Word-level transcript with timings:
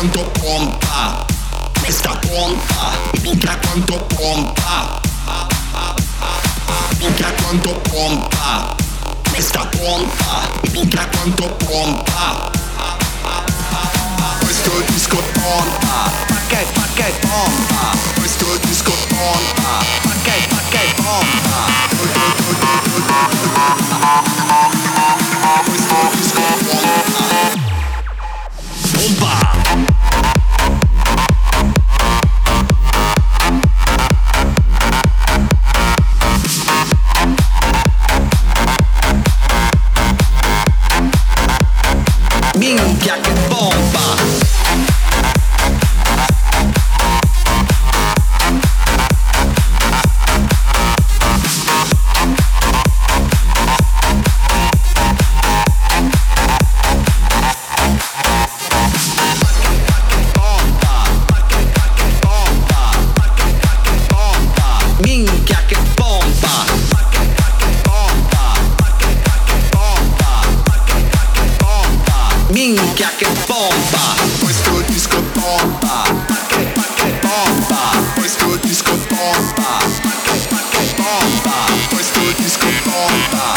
quanto 0.00 0.30
pompa. 0.40 1.26
Questa 1.78 2.16
pompa 2.26 2.96
minchia 3.20 3.58
quanto 3.58 3.98
pompa. 4.16 4.98
Minchia 6.98 7.30
quanto 7.42 7.72
pompa. 7.82 8.74
Questa 9.28 9.66
pompa 9.66 10.48
minchia 10.72 11.06
quanto 11.06 11.48
pompa. 11.66 12.50
Questo 14.38 14.70
disco 14.86 15.16
pompa. 15.34 16.10
Fa 16.28 16.86
che 16.94 17.12
pompa? 17.20 17.98
Questo 18.14 18.56
disco 18.62 18.92
pompa. 19.08 19.84
Fa 20.00 20.14
che 20.70 20.94
pompa 20.96 21.70
minchia 42.60 43.18
che 43.22 43.32
bomba 43.48 45.09
que 72.76 73.24
bomba. 73.48 74.16
Pois 74.40 74.56
que 74.58 74.70
o 74.70 74.82
disco 74.84 75.16
bomba. 75.34 76.04
Que, 76.48 76.64
que 76.96 77.10
bomba. 77.26 77.92
Pois 78.14 78.36
que 78.36 78.44
o 78.44 78.58
disco 78.58 78.92
bomba. 78.92 79.78
Que, 80.24 80.38
que 80.38 81.02
bomba. 81.02 81.66
Pois 81.90 82.10
que 82.10 82.20
o 82.20 82.34
disco 82.34 82.66
bomba. 82.84 83.54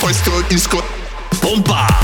Pois 0.00 0.20
que 0.20 0.30
o 0.30 0.42
disco 0.44 0.82
bomba. 1.40 1.99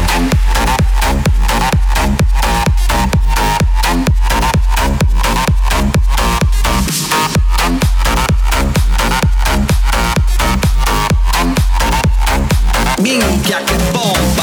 Minchia 13.07 13.63
che 13.63 13.77
bomba 13.93 14.36